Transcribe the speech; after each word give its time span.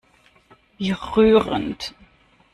Wie 0.79 0.93
rührend! 0.93 1.93